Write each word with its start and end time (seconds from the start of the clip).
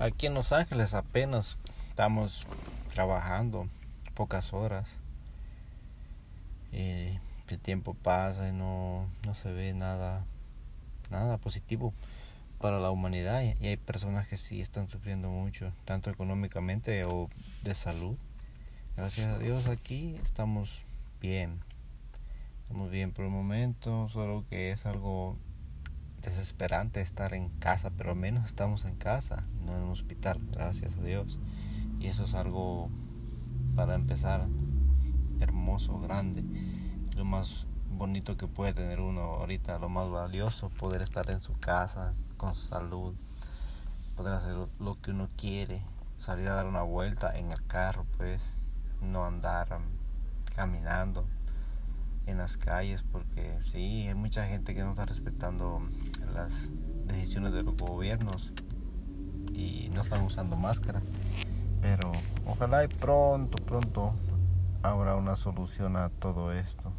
Aquí 0.00 0.28
en 0.28 0.32
Los 0.32 0.52
Ángeles 0.52 0.94
apenas 0.94 1.58
estamos 1.90 2.46
trabajando 2.94 3.68
pocas 4.14 4.54
horas. 4.54 4.88
Y 6.72 7.18
el 7.48 7.58
tiempo 7.60 7.92
pasa 7.92 8.48
y 8.48 8.52
no, 8.52 9.06
no 9.26 9.34
se 9.34 9.52
ve 9.52 9.74
nada, 9.74 10.24
nada 11.10 11.36
positivo 11.36 11.92
para 12.58 12.80
la 12.80 12.90
humanidad 12.90 13.42
y 13.42 13.66
hay 13.66 13.76
personas 13.76 14.26
que 14.26 14.38
sí 14.38 14.62
están 14.62 14.88
sufriendo 14.88 15.28
mucho, 15.28 15.70
tanto 15.84 16.08
económicamente 16.08 17.04
o 17.04 17.28
de 17.62 17.74
salud. 17.74 18.16
Gracias 18.96 19.26
a 19.26 19.38
Dios 19.38 19.66
aquí 19.66 20.16
estamos 20.22 20.82
bien. 21.20 21.60
Estamos 22.62 22.90
bien 22.90 23.12
por 23.12 23.26
el 23.26 23.30
momento, 23.30 24.08
solo 24.08 24.46
que 24.48 24.70
es 24.70 24.86
algo 24.86 25.36
desesperante 26.22 27.00
estar 27.00 27.34
en 27.34 27.48
casa, 27.48 27.90
pero 27.96 28.10
al 28.10 28.16
menos 28.16 28.46
estamos 28.46 28.84
en 28.84 28.96
casa, 28.96 29.44
no 29.64 29.76
en 29.76 29.84
un 29.84 29.90
hospital, 29.90 30.40
gracias 30.52 30.96
a 30.96 31.02
Dios. 31.02 31.38
Y 31.98 32.06
eso 32.06 32.24
es 32.24 32.34
algo 32.34 32.90
para 33.74 33.94
empezar 33.94 34.46
hermoso, 35.40 35.98
grande, 36.00 36.44
lo 37.14 37.24
más 37.24 37.66
bonito 37.90 38.36
que 38.36 38.46
puede 38.46 38.72
tener 38.72 39.00
uno 39.00 39.20
ahorita, 39.20 39.78
lo 39.78 39.88
más 39.88 40.10
valioso, 40.10 40.70
poder 40.70 41.02
estar 41.02 41.30
en 41.30 41.40
su 41.40 41.58
casa 41.58 42.14
con 42.36 42.54
salud, 42.54 43.14
poder 44.16 44.34
hacer 44.34 44.68
lo 44.78 45.00
que 45.00 45.10
uno 45.10 45.28
quiere, 45.36 45.82
salir 46.18 46.48
a 46.48 46.54
dar 46.54 46.66
una 46.66 46.82
vuelta 46.82 47.38
en 47.38 47.52
el 47.52 47.66
carro, 47.66 48.06
pues, 48.16 48.42
no 49.02 49.24
andar 49.24 49.78
caminando 50.54 51.26
en 52.26 52.38
las 52.38 52.56
calles, 52.56 53.02
porque 53.10 53.58
sí, 53.70 54.06
hay 54.08 54.14
mucha 54.14 54.46
gente 54.46 54.74
que 54.74 54.82
no 54.82 54.90
está 54.90 55.06
respetando 55.06 55.82
las 56.34 56.70
decisiones 57.06 57.52
de 57.52 57.62
los 57.62 57.76
gobiernos 57.76 58.52
y 59.52 59.90
no 59.92 60.02
están 60.02 60.22
usando 60.22 60.56
máscara. 60.56 61.02
Pero 61.80 62.12
ojalá 62.46 62.84
y 62.84 62.88
pronto, 62.88 63.56
pronto 63.64 64.14
habrá 64.82 65.16
una 65.16 65.36
solución 65.36 65.96
a 65.96 66.10
todo 66.10 66.52
esto. 66.52 66.92